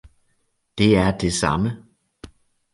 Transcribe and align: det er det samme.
det 0.77 0.97
er 0.97 1.17
det 1.17 1.33
samme. 1.33 1.85